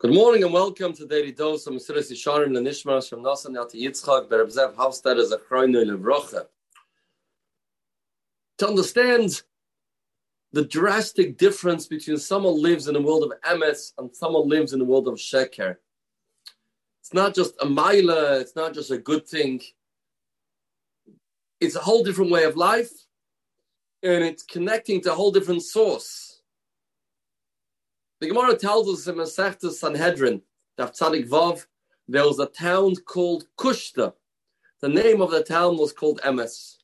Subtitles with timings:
[0.00, 4.28] Good morning and welcome to Daily Dose of Mesilas Yesharim Lenishmas from Nasan Yati Yitzchak
[4.28, 6.46] Berabzev Hafstad as a Levrocha.
[8.58, 9.42] To understand
[10.52, 14.80] the drastic difference between someone lives in the world of Emes and someone lives in
[14.80, 15.76] the world of Sheker.
[17.00, 19.62] It's not just a mila, it's not just a good thing.
[21.60, 22.90] It's a whole different way of life
[24.02, 26.33] and it's connecting to a whole different source.
[28.24, 30.40] The Gemara tells us in Masechta Sanhedrin,
[30.78, 31.66] Daf Tzadik Vav,
[32.08, 34.14] there was a town called Kushta.
[34.80, 36.76] The name of the town was called Emes.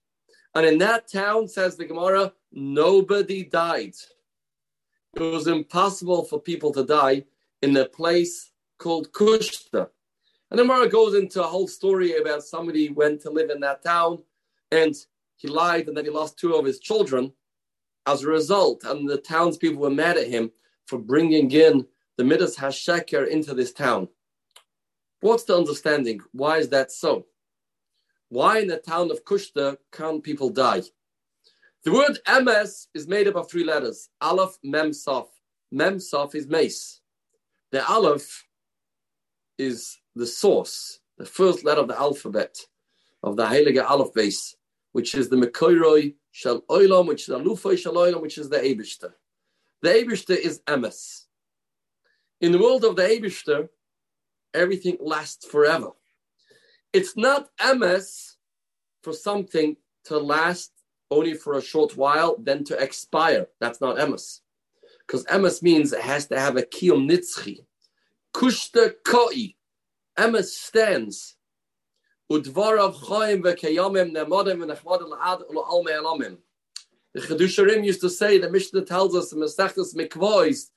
[0.55, 3.95] And in that town, says the Gemara, nobody died.
[5.15, 7.25] It was impossible for people to die
[7.63, 9.89] in a place called Kushta.
[10.51, 13.83] And the Gemara goes into a whole story about somebody went to live in that
[13.83, 14.23] town
[14.71, 14.95] and
[15.37, 17.33] he lied and then he lost two of his children
[18.05, 18.85] as a result.
[18.85, 20.51] And the townspeople were mad at him
[20.91, 21.87] for bringing in
[22.17, 24.09] the Midas Hasheker into this town.
[25.21, 26.21] What's the understanding?
[26.33, 27.27] Why is that so?
[28.29, 30.83] Why in the town of Kushta can't people die?
[31.85, 34.09] The word Emes is made up of three letters.
[34.21, 35.29] Aleph, Mem, Sof.
[35.71, 37.01] Mem, Sof is mace.
[37.71, 38.45] The Aleph
[39.59, 42.59] is the source, the first letter of the alphabet
[43.23, 44.55] of the Heilige Aleph Beis,
[44.91, 48.59] which is the Mekoiroi Shal Oilam, which is the Alufoi Shal Oilam, which is the
[48.59, 49.13] Ebishter.
[49.83, 51.25] The Abishter is Emes.
[52.41, 53.69] In the world of the Abishter,
[54.53, 55.91] everything lasts forever.
[56.93, 58.35] It's not Emes
[59.03, 60.73] for something to last
[61.11, 63.47] only for a short while, then to expire.
[63.59, 64.41] That's not Emes.
[65.07, 67.65] Because Emes means it has to have a Kiyom Nitzchi.
[68.35, 69.55] Kushta Koi.
[70.19, 71.37] Emes stands.
[72.31, 75.03] Udvarav Chaim v'kayamim nemodim v'nechmad
[75.51, 76.37] u'l'al me'alamim.
[77.15, 80.71] The Chidushei HaRim used to say, the Mishnah tells us in Mesechus Mikvois,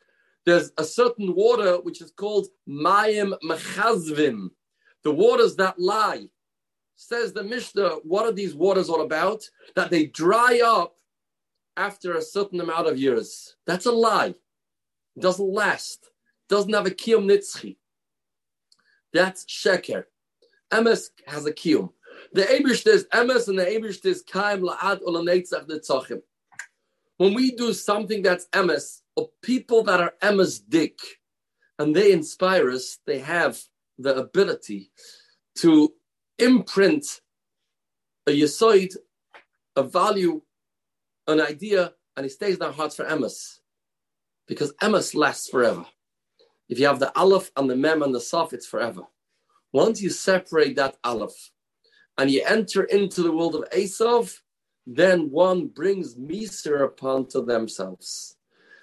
[0.45, 4.49] there's a certain water which is called Mayim Mechazvim,
[5.03, 6.27] the waters that lie.
[6.95, 9.49] Says the Mishnah, what are these waters all about?
[9.75, 10.95] That they dry up
[11.77, 13.55] after a certain amount of years.
[13.65, 14.35] That's a lie.
[15.15, 15.99] It doesn't last.
[16.03, 17.77] It doesn't have a kiyum nitzchi.
[19.11, 20.05] That's sheker.
[20.71, 21.91] Emes has a kiyum.
[22.33, 26.21] The Abish is emes and the Abish is kaim la'ad ulanetzach netzachim.
[27.17, 30.97] When we do something that's emes, or people that are emes dick,
[31.79, 33.59] and they inspire us, they have
[33.97, 34.91] the ability
[35.55, 35.93] to
[36.39, 37.21] imprint
[38.27, 38.95] a yesoid,
[39.75, 40.41] a value,
[41.27, 43.59] an idea, and it stays in our hearts for emes.
[44.47, 45.85] Because emes lasts forever.
[46.69, 49.03] If you have the aleph and the mem and the saf, it's forever.
[49.71, 51.51] Once you separate that aleph
[52.17, 54.39] and you enter into the world of Esav,
[54.85, 58.35] then one brings Miser upon to themselves.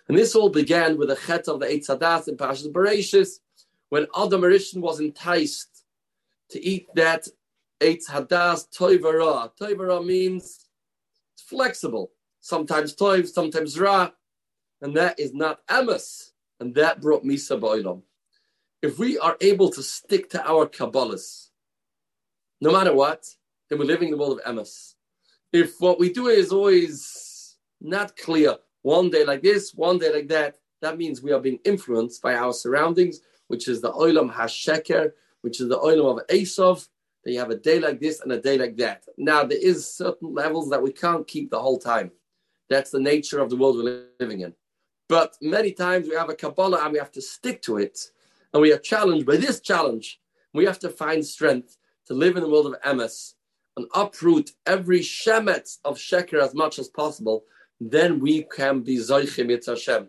[0.09, 3.41] And this all began with the chet of the Eitz Hadas in Pashas Bereshis,
[3.91, 5.85] when Adam Arishan was enticed
[6.51, 7.29] to eat that
[7.81, 9.51] Eitz Hadas Toivara.
[9.61, 10.67] Toivara means
[11.35, 14.11] it's flexible, sometimes Toiv, sometimes Ra,
[14.81, 18.03] and that is not Emes, and that brought Misa Boilam.
[18.83, 21.49] If we are able to stick to our Kabbalahs,
[22.61, 23.27] no matter what,
[23.69, 24.95] then we're living in the world of Emes.
[25.53, 30.29] If what we do is always not clear, one day like this, one day like
[30.29, 35.11] that, that means we are being influenced by our surroundings, which is the Olam HaSheker,
[35.43, 36.89] which is the Olam of Esav,
[37.25, 39.05] that you have a day like this and a day like that.
[39.19, 42.13] Now, there is certain levels that we can't keep the whole time.
[42.71, 44.55] That's the nature of the world we're living in.
[45.09, 47.99] But many times we have a Kabbalah and we have to stick to it.
[48.55, 50.21] And we are challenged by this challenge.
[50.55, 53.35] We have to find strength to live in the world of Emes
[53.81, 57.45] and uproot every shemet of sheker as much as possible,
[57.81, 60.09] then we can be zoiche mit Hashem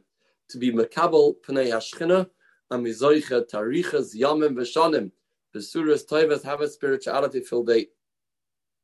[0.50, 2.30] to be mekabel pnei hashchina
[2.70, 5.12] and mizoiche tariches yamim v'shanim.
[5.56, 7.88] Besuras toivas have a spirituality filled day.